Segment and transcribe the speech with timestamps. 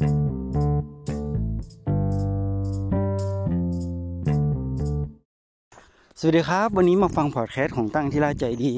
[0.00, 0.04] ส
[6.26, 8.72] วัสดีครับ วันนี้มาฟังพอดแคสต์ของตั้งที่ราใจดี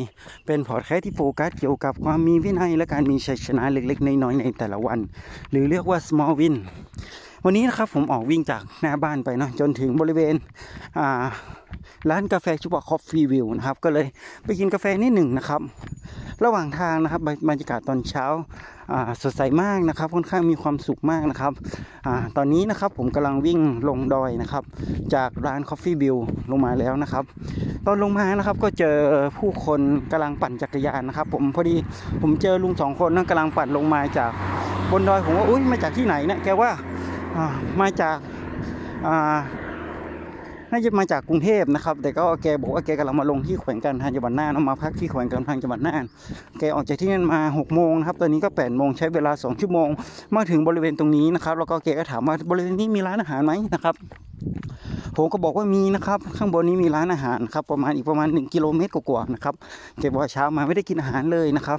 [0.47, 4.99] เป็นพอดแคสต์ที่โฟกัสเกี่ยวกับความมีวินัยและการมีชัยชนะเล็กๆ น้อยๆในแต่ละวัน
[5.51, 6.55] หรือเรียกว่า small win
[7.47, 10.35] วันนี้นะครับผมออกวิ่งจากหน้าบ้านไปเนาะจนถึงบริเวณ
[12.11, 14.07] ร้านกาแฟชื่อว่า Coffee View นะครับ ก็เลย
[14.45, 15.61] ไปกินกาแฟนิดหนึ่งนะครับ
[16.45, 18.25] ระหว่างทางนะครับบรรยากาศตอนเช้า
[19.23, 21.53] สดใสมากนะครับ ค่อนข้างมีความสุขมากนะครับ
[22.07, 24.63] อตอนนี้นะครับผมกำลังวิ่งลงดอยนะครับ
[25.15, 26.17] จากร้าน Coffee View
[26.51, 27.25] ลงมาแล้วนะครับ
[27.87, 28.97] ตอนลงมานะครับก็เจอ
[29.39, 29.81] ผู้คน
[30.13, 31.77] กำลังปั่นจักรยานนะครับ ผมพอดี
[32.23, 34.31] ผมเจอลุงสองคนนั่งกำลังปั่นลงมาจาก
[34.91, 36.71] บนดอยผมว่าอุ้ยมาจากที่ไหนเนี่ยแกว่า
[37.37, 37.47] อ่า
[37.81, 38.17] มาจาก
[39.07, 39.39] อ่า
[40.73, 46.05] น่าจะมาจากกรุงเทพนะครับ แต่ก็แกบอกว่าแกกำลังมาลงที่แขวงการทางจังหวัดน่านมาพักที่แขวงการทางจังหวัดน่าน
[46.59, 49.89] แกออกจากที่นั่นมา6กโมงนะครับ ตอนนี้ก็8ปดโมงใช้เวลา 2 ชั่วโมง
[50.37, 53.97] มาถึงบริเวณตรงนี้นะครับ แล้วก็แกก็ถามว่าบริเวณนี้มีร้านอาหารไหมนะครับ
[55.17, 59.55] ผมก็บอกว่ามีนะครับ ข้างบนนี้มีร้านอาหารครับประมาณอีกประมาณ 1 กิโลเมตรกว่าๆนะครับ
[59.99, 61.79] แกบอกว่าเช้ามาไม่ได้กินอาหารเลยนะครับ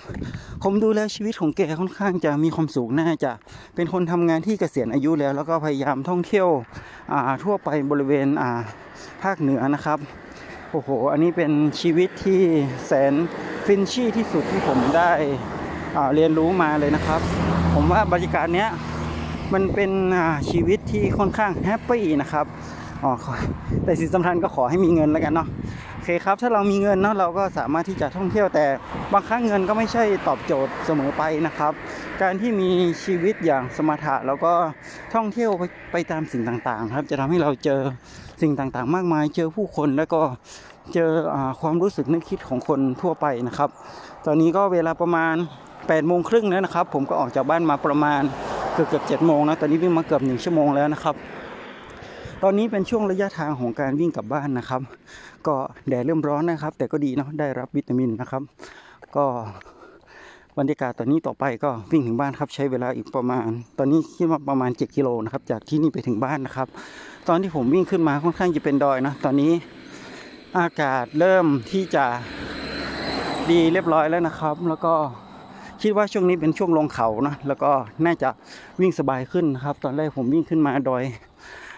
[0.63, 3.31] ผมดูแลชีวิตของแกค่อนข้างจะมีความสุขน่าจะ
[3.75, 6.47] เป็นคนทำงานที่เกษียณอายุแล้ว แล้วก็พยายามท่องเที่ยว
[7.43, 8.51] ทั่วไปบริเวณอ่า
[9.23, 9.99] ภาคเหนือนะครับ
[10.71, 12.39] โอ้โห อันนี้เป็นชีวิตที่
[12.85, 13.13] แสน
[13.65, 15.11] ฟินชี่ที่สุดที่ผมได้
[16.15, 17.21] เรียนรู้มาเลยนะครับ
[17.73, 18.69] ผมว่าบรรยากาศเนี้ย
[19.53, 19.91] มันเป็น
[20.51, 22.45] ชีวิตที่ค่อนข้างแฮปปี้นะครับ
[23.03, 23.33] อ๋อขอ
[23.85, 25.47] แต่สิ่งสำคัญก็ขอให้มีเงินแล้วกันเนาะ
[25.93, 28.65] โอเคครับ ถ้าเรามีเงินเนาะเราก็สามารถที่จะท่องเที่ยวแต่
[29.13, 31.73] บางครั้งเงินก็ไม่ใช่ตอบโจทย์เสมอไปนะครับ
[32.21, 32.69] การที่มี
[33.03, 34.53] ชีวิตอย่างสมถะแล้วก็
[35.13, 37.81] ท่องเที่ยวไปไปตามสิ่งต่างๆ ครับ จะทำให้เราเจอ
[38.41, 40.21] สิ่งต่างๆ มากมาย เจอผู้คนแล้วก็
[40.93, 43.69] เจออความรู้สึกนึกคิดของคนทั่วไปนะครับ
[44.25, 48.21] ตอนนี้ก็เวลาประมาณ8ปดโมงครึ่งแล้วนะครับ ผมก็ออกจากบ้านมาประมาณ
[48.73, 51.15] เกือบเกือบเจ็ดโมงนะตอนนี้วิ่งมาเกือบหนึ่งชั่วโมงแล้วนะครับ
[52.43, 54.81] ตอนนี้เป็นช่วงระยะทางของการวิ่งกลับบ้านนะครับ
[55.47, 55.55] ก็
[55.87, 58.41] แดดเริ่มร้อนนะครับ แต่ก็ดีเนาะได้รับวิตามินนะครับ
[59.15, 59.25] ก็
[60.59, 63.47] บรรยากาศตอนนี้ต่อไปก็วิ่งถึงบ้านครับ ใช้เวลาอีกประมาณ
[63.77, 66.67] ตอนนี้คิดว่าประมาณ 7 กิโลนะครับจากที่นี่ไปถึงบ้านนะครับ
[67.27, 69.51] ตอนที่ผมวิ่งขึ้นมาค่อนข้างจะเป็นดอยนะตอนนี้
[70.59, 72.05] อากาศเริ่มที่จะ
[73.49, 74.93] ดีเรียบร้อยแล้วนะครับ แล้วก็
[75.81, 77.71] คิดว่าช่วงนี้เป็นช่วงลงเขานะแล้วก็
[78.05, 78.29] น่าจะ
[78.81, 81.03] วิ่งสบายขึ้นนะครับ ตอนแรกผมวิ่งขึ้นมาดอย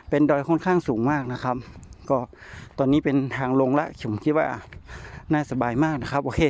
[0.09, 1.55] เป็นดอยค่อนข้างสูงมากนะครับ
[2.09, 2.17] ก็
[2.77, 4.47] ตอนนี้เป็นทางลงละผมคิดว่า
[5.33, 6.41] น่าสบายมากนะครับ โอเค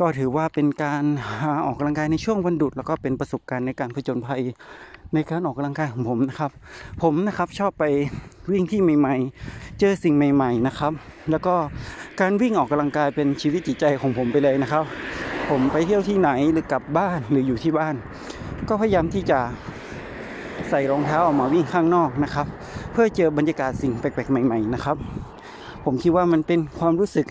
[0.00, 1.02] ก็ถือว่าเป็นการ
[1.66, 4.42] ออกกำลังกายในช่วงวันหยุดแล้วก็เป็นประสบการณ์ในการผจญภัย
[5.14, 6.50] ในการออกกำลังกายของผมนะครับ
[7.02, 7.84] ผมนะครับชอบไป
[8.52, 10.92] วิ่งที่ใหม่ๆ เจอสิ่งใหม่ ๆนะครับ
[11.30, 11.54] แล้วก็
[12.20, 14.84] การวิ่งออกกำลังกายเป็นชีวิตจิตใจของผมไปเลยนะครับ
[15.50, 17.94] ผมไปเที่ยวที่ไหนหรือกลับบ้านหรืออยู่ที่บ้าน
[18.68, 19.38] ก็พยายามที่จะ
[20.70, 22.46] ใส่รองเท้าออกมาวิ่งข้างนอกนะครับ
[22.92, 24.96] เพื่อเจอบรรยากาศสิ่งแปลกๆใหม่ ๆนะครับ
[25.84, 27.26] ผมคิดว่ามันเป็นความรู้สึก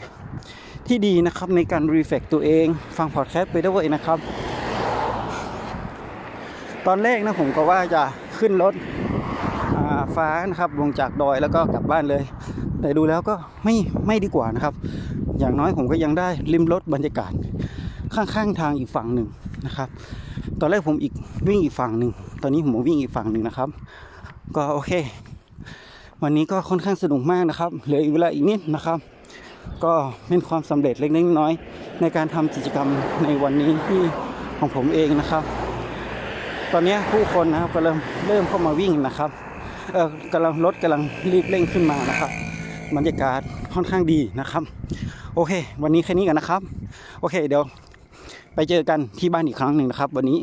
[0.93, 2.65] ที่ดีนะครับในการรีเฟกตัวเอง
[2.97, 4.17] ฟังพอดแคสต์ไปด้วยนะครับ
[6.87, 8.01] ตอนแรกนะผมก็ว่าจะ
[8.39, 8.73] ขึ้นรถ
[10.15, 12.23] ฟ้านะครับลงจากดอยแล้วก็กลับบ้านเลย
[12.81, 13.75] แต่ดูแล้วก็ไม่
[14.07, 14.73] ไม่ดีกว่านะครับ
[15.39, 17.31] อย่างน้อยผมก็ยังได้ริมรถบรรยากาศ
[18.15, 19.27] ข้างๆทางอีกฝั่งหนึ่ง
[19.65, 19.89] นะครับ
[20.59, 21.13] ตอนแรกผมอีก
[21.47, 23.69] วิ่งอีกฝั่งหนึ่งตอนนี้ผมวิ่งอีกฝั่งหนึ่งนะครับ
[24.55, 24.91] ก็โอเค
[26.23, 28.99] วันนี้ก็ค่อนข้างสนุกมากนะครับเหลืออีกเวลาอีกนิดนะครับ
[29.85, 29.93] ก็
[30.27, 31.53] เป็นความสำเร็จเล็กๆน้อย
[32.01, 32.87] ในการทำกิจกรรม
[33.23, 34.01] ในวันนี้ที่
[34.59, 35.43] ของผมเองนะครับ
[36.73, 37.95] ตอนนี้ผู้คนนะครับกำลัง
[38.27, 39.29] เริ่มเข้ามาวิ่งนะครับ
[39.93, 42.31] เออกำลังรถกำลังรีบเร่งขึ้นมานะครับ
[42.95, 43.39] บรรยากาศ
[43.73, 44.63] ค่อนข้างดีนะครับ
[45.35, 45.51] โอเค
[45.83, 46.61] วันนี้แค่นี้กันนะครับ
[47.19, 47.63] โอเค เดี๋ยว
[48.55, 50.37] ไปเจอกันที่บ้านอีกครั้งหนึ่งนะครับ วันนี้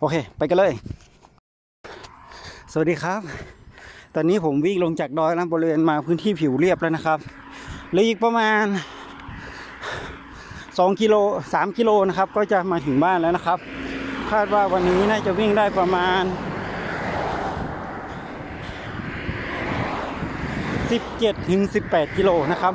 [0.00, 0.72] โอเค ไปกันเลย
[2.72, 3.20] สวัสดีครับ
[4.14, 7.18] ตอนนี้ผมวิ่งลงจากดอยแล้วบริเวณมาพื้นที่ผิวเรียบแล้วนะครับ
[7.92, 8.64] หลืออีกประมาณ
[9.82, 11.14] 2กิโล
[11.52, 13.58] 3กิโลนะครับ ก็จะมาถึงบ้านแล้วนะครับ
[14.30, 16.22] คาดว่าวันนี้น่าจะวิ่งได้ประมาณ
[21.00, 21.60] 17ถึง
[21.90, 22.74] 18 กิโลนะครับ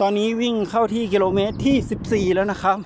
[0.00, 2.78] ตอนนี้วิ่งเข้าที่กิโลเมตรที่ 14 แล้วนะครับ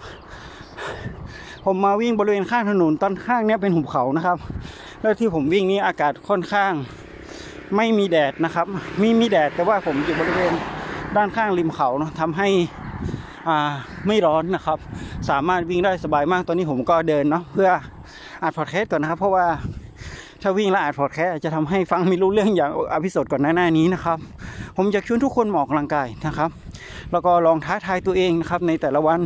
[1.65, 4.39] ผมมาวิ่งบริเวณข้างถนนตอนข้างเนี้ยเป็นหุบเขานะครับ
[5.01, 6.73] แล้วที่ผมวิ่งนี้อากาศค่อนข้าง
[7.77, 8.67] ไม่มีแดดนะครับ
[9.01, 10.53] มีมีแดดแต่ว่าผมอยู่บริเวณ
[11.17, 12.49] ด้านข้างริมเขาเนาะทำให้
[13.49, 13.73] อ่า
[14.07, 14.79] ไม่ร้อนนะครับ
[15.31, 17.69] สามารถวิ่งได้สบายมากตอนนี้ผมก็เดินเนาะเพื่อ
[18.43, 19.47] อัดพอดแคสต์ก่อนนะครับ เพราะว่า
[20.43, 24.19] ถ้าวิ่งแล้วอัดพอดแคสต์จะทำให้ฟังไม่รู้เรื่องอย่างอภิสดก่อนหน้านี้นะครับ
[24.77, 26.51] ผมอยากชวนทุกคนมออกกำลังกายนะครับ
[27.13, 29.21] แล้วก็ลองท้าทายตัวเองนะครับในแต่ละวัน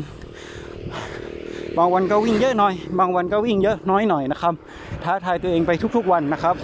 [1.78, 4.54] บางวันก็วิ่งเยอะหน่อย บางวันก็วิ่งเยอะน้อยหน่อยนะครับ
[5.04, 6.54] ท้าทายตัวเองไปทุกๆวันนะครับ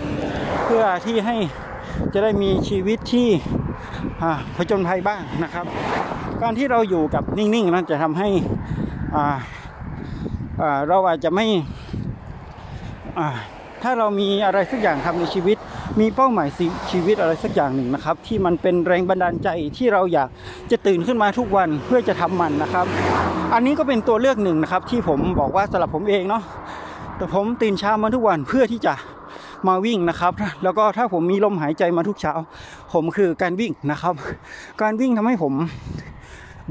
[0.65, 1.37] เพื่อที่ให้
[2.15, 3.29] จะได้มีชีวิตที่
[4.23, 5.67] อ่าผจญภัยบ้างนะครับ
[6.43, 8.29] การที่เราอยู่กับนิ่งๆนั้นจะทำให้
[10.89, 11.47] เราอาจจะไม่
[13.83, 15.57] ถ้าเรามีอะไรสักอย่างทำในชีวิต
[16.01, 16.49] มีเป้าหมาย
[16.91, 20.29] ชีวิตอะไรสักอย่างหนึ่งนะครับ ที่มันเป็นแรงบันดาลใจที่เราอยาก
[20.71, 22.87] จะตื่นขึ้นมาทุกวันเพื่อจะทำมันนะครับ
[23.55, 26.43] อันนี้ก็เป็นตัวเลือกหนึ่งนะครับ ที่ผมบอกว่าสำหรับผมเองเนาะ
[27.17, 28.93] แต่ผมตื่นเช้ามาทุกวันเพื่อที่จะ
[29.69, 30.33] มาวิ่งนะครับ
[30.65, 32.33] แล้วก็ถ้าผมมีลมหายใจมาทุกเช้า
[32.93, 34.15] ผมคือการวิ่งนะครับ
[34.83, 35.55] การวิ่งทำให้ผม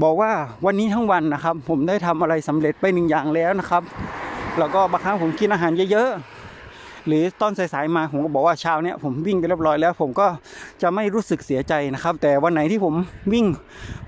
[0.02, 0.32] บอกว่า
[0.66, 3.82] วันนี้ทั้งวันนะครับ ผมได้ทำอะไรสำเร็จไปหนึ่งอย่างแล้วนะครับ
[4.58, 10.26] แล้วก็บางครั้งผมกินอาหารเยอะๆหรือตอนสายๆมาผมก็บอกว่าเช้าเนี้ยผมวิ่งไปเรียบร้อยแล้ว ผมก็
[10.82, 12.94] จะไม่รู้สึกเสียใจนะครับ แต่วันไหนที่ผม
[13.32, 13.46] วิ่ง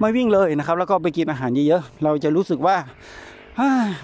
[0.01, 2.87] ไม่วิ่งเลยนะครับ แล้วก็ไปกินอาหารเยอะๆเราจะรู้สึกว่าฮ่า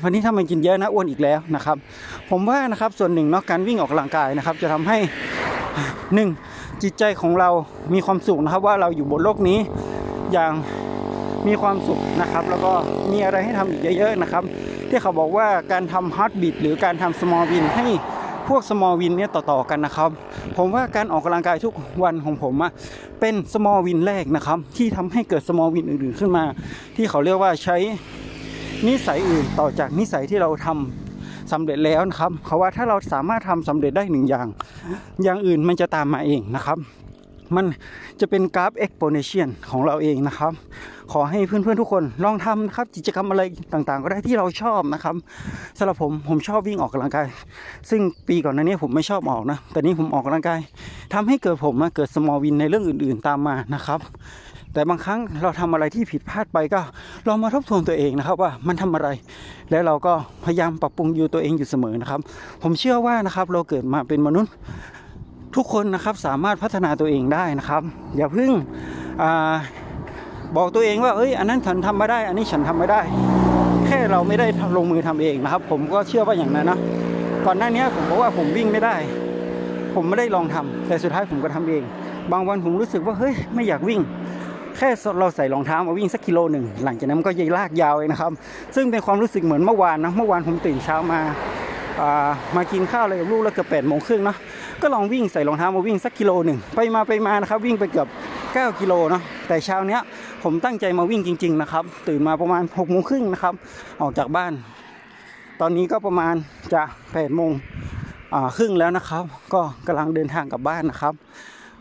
[0.03, 1.77] วันนี้ถ้ามันกินเยอะนะอ้วนอีกแล้วนะครับ
[2.31, 4.99] ผมว่านะครับส่วนหนึ่งเนาะการวิ่งออกกำลังกายนะครับ จะทำให้
[6.15, 6.29] หนึ่ง
[6.83, 7.51] จิตใจของเรา
[7.95, 9.59] มีความสุขนะครับ ว่าเราอยู่บนโลกนี้
[10.33, 10.53] อย่าง
[11.47, 12.73] มีความสุขนะครับ แล้วก็
[13.13, 14.43] มีอะไรให้ทำอีกเยอะๆนะครับ
[14.89, 17.87] ที่เขาบอกว่าการทำ habit หรือการทำ small win ให้
[18.49, 20.11] พวก small win เนี่ยต่อ ๆ กันนะครับ
[20.57, 21.75] ผมว่าการออกกำลังกายทุก
[22.05, 22.71] วันของผมอะ
[23.21, 26.45] เป็น small win แรกนะครับ ที่ทำให้เกิด small win อื่น ๆ ขึ้นมา
[26.97, 27.77] ที่เขาเรียกว่าใช้
[28.89, 34.47] นิสัยอื่นต่อจากนิสัยที่เราทำสำเร็จแล้วนะครับเขาว่าถ้าเราสามารถทำสำเร็จได้หนึ่งอย่าง
[35.23, 36.79] อย่างอื่นมันจะตามมาเองนะครับ
[37.57, 37.65] มัน
[38.21, 40.53] จะเป็นกราฟ exponential ของเราเองนะครับ
[41.13, 43.43] ขอให้เพื่อนๆทุกคนลองทำนะครับกิจกรรมอะไร
[43.73, 45.15] ต่างๆ ก็ได้ที่เราชอบนะครับ
[45.79, 47.27] สำหรับผมผมชอบวิ่งออกกำลังกาย
[47.91, 50.61] ซึ่งปีก่อนหน้านี้ผมไม่ชอบออกนะ แต่นี้ผมออกกำลังกาย
[51.15, 54.01] ทำให้เกิดผมมาเกิด small win ในเรื่องอื่น ๆ ตามมานะครับ
[54.75, 56.81] แต่บางครั้งเราทำอะไรที่ผิดพลาดไปก็
[57.27, 59.09] ลองมาทบทวนตัวเองนะครับว่ามันทำอะไร
[59.71, 60.13] แล้วเราก็
[60.45, 62.21] พยายามปรับปรุงอยู่ตัวเองอยู่เสมอนะครับ
[62.63, 64.53] ผมเชื่อว่านะครับเราเกิดมาเป็นมนุษย์
[65.57, 67.83] ทุกคนนะครับสามารถพัฒนาตัวเองได้นะครับ
[68.17, 68.51] อย่าเพิ่ง
[69.23, 69.25] อ
[70.57, 73.01] บอกตัวเองว่าเอ้ยอันนั้นฉันทำไม่ได้ อันนี้ฉันทำไม่ได้
[73.87, 74.47] แค่เราไม่ได้
[74.77, 76.79] ลงมือทำเองนะครับ ผมก็เชื่อว่าอย่างนั้นนะ
[77.47, 78.95] ก่อนหน้านี้ผมบอกว่าผมวิ่งไม่ได้
[79.95, 81.83] ผมไม่ได้ลองทำแต่สุดท้ายผมก็ทำเอง
[82.33, 84.01] บางวันผมรู้สึกว่าเฮ้ยไม่อยากวิ่ง
[84.83, 88.33] แค่เราใส่รองเท้ามาวิ่งสักกิโลหนึ่งหลังจากนั้นก็ยังลากยาวเองนะครับ
[88.77, 94.37] ซึ่งเป็นความรู้สึกเหมือนเมื่อวานนะเมื่อวานผมตื่นเช้ามาามากินข้าวอะไรกับลูกแล้วเกือบแปดโมงครึ่งเนาะ
[94.83, 98.09] ก็ลองวิ่งใส่รองเท้ามาวิ่งสักกิโลหนึ่งไปมาไปมานะครับวิ่งไปเกือบ
[98.43, 100.01] 9กิโลเนาะแต่เช้าเนี้ย
[100.43, 103.55] ผมตั้งใจมาวิ่งจริง ๆ นะครับ ตื่นมาประมาณ6กโมงครึ่งนะครับ
[104.01, 104.53] ออกจากบ้าน
[105.61, 106.35] ตอนนี้ก็ประมาณ
[106.75, 107.51] จะ8ปดโมง
[108.57, 109.25] ครึ่งแล้วนะครับ
[109.55, 111.15] ก็กำลังเดินทางกลับบ้านนะครับ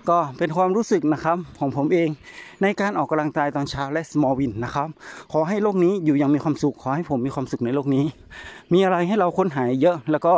[0.10, 2.10] ก็เป็นความรู้สึกนะครับของผมเอง
[2.62, 4.88] ในการออกกำลังกายตอนเช้าและ small win นะครับ
[5.32, 8.06] ขอให้โลกนี้อยู่อย่างมีความสุข ขอให้ผมมีความสุขในโลกนี้
[8.74, 10.34] มีอะไรให้เราค้นหาเยอะ แล้วก็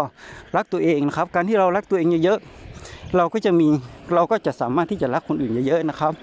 [0.55, 3.67] รักตัวเองนะครับ การที่เรารักตัวเองเยอะๆเราก็จะมี
[4.15, 6.13] เราก็จะสามารถที่จะรักคนอื่นเยอะๆนะครับ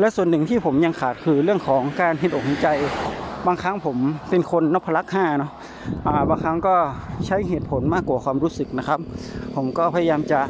[0.00, 2.68] และส่วนหนึ่งที่ผมยังขาดคือเรื่องของการเห็นอกเห็นใจ
[3.46, 3.96] บางครั้งผม
[4.30, 5.52] เป็นคนนพลักษ์ห้าเนาะ
[6.28, 6.74] บางครั้งก็
[7.26, 8.98] ใช้เหตุผลมากกว่าความรู้สึกนะครับ
[9.54, 10.40] ผมก็พยายามจะ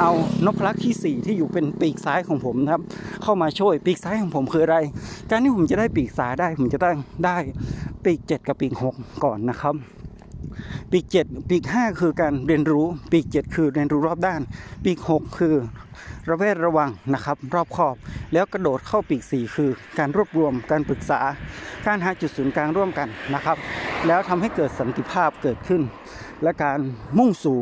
[0.00, 0.10] เอา
[0.46, 2.82] นพลักษ์ที่ 4 ที่อยู่เป็นปีกซ้ายของผมนะครับ
[3.22, 4.78] เข้ามาช่วยปีกซ้ายของผมคืออะไร
[5.30, 7.38] การที่ผมจะได้ปีกซ้ายได้ ผมจะต้องได้
[8.04, 9.74] ปีก 7 กับปีก 6 ก่อนนะครับ
[10.90, 14.40] ปีก7ปีก 5 คือการเรียนรู้ปีก 7 คือเรียนรู้รอบด้าน
[14.84, 15.54] ปีก 6 คือ
[16.28, 17.96] ระแวดระวังนะครับ รอบคอบ
[18.32, 21.20] แล้วกระโดดเข้าปีก 4 คือการรวบรวมการปรึกษา
[21.86, 23.56] การหาจุดศูนย์กลางร่วมกันนะครับ
[24.06, 25.82] แล้วทำให้เกิดสันติภาพเกิดขึ้น
[26.42, 26.78] และการ
[27.18, 27.58] มุ่งสู่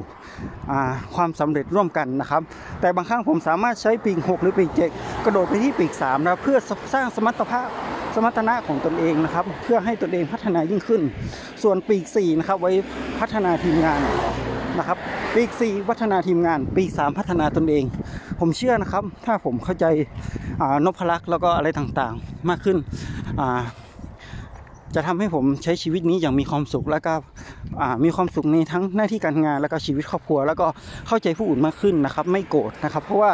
[1.15, 2.43] ความสำเร็จร่วมกันนะครับ
[2.81, 6.59] แต่บางครั้งผมสามารถใช้ปีก 6 หรือปีก 7 กระโดดไปที่ปีก3นะเพื่อ
[6.95, 7.67] สร้างสมรรถภาพ
[8.15, 11.03] สมรรถนะของตนเองนะครับ เพื่อให้ตนเองพัฒนายิ่งขึ้น
[11.63, 12.73] ส่วนปีก4นะครับไว้
[13.21, 14.01] พัฒนาทีมงาน
[14.79, 14.99] นะครับ
[15.35, 17.85] ปีก4พัฒนาทีมงาน ปีก3พัฒนาตนเอง
[18.41, 19.87] ผมเชื่อนะครับ ถ้าผมเข้าใจ
[20.85, 22.77] นพลักษ์แล้วก็อะไรต่างๆ มากขึ้น
[23.41, 23.61] อ่า
[24.95, 27.15] จะทำให้ผมใช้ชีวิตนี้อย่างมีความสุขแล้วก็
[28.05, 30.67] มีความสุขในทั้งหน้าที่การงานแล้วก็ชีวิตครอบครัว แล้วก็
[31.09, 33.31] เข้าใจผู้อื่นมากขึ้นนะครับ ไม่โกรธนะครับ เพราะว่า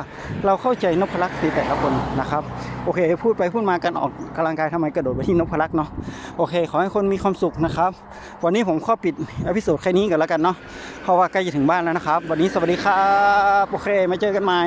[0.47, 2.43] เราเข้าใจนพลักษ์ในแต่ละคนนะครับ
[2.85, 5.89] โอเค พูดไปพูดมาการออกกำลังกายทำไมกระโดดไปที่นพลักษ์เนาะ
[6.39, 7.91] โอเค ขอให้คนมีความสุขนะครับ
[8.45, 9.15] วันนี้ผมขอปิด
[9.49, 10.57] อพิโซดแค่นี้กันแล้วกันเนาะ
[11.03, 13.09] เพราะว่าใกล้จะถึงบ้านแล้วนะครับ วันนี้สวัสดีครั
[13.63, 14.63] บโอเคมาเจอกันใหม่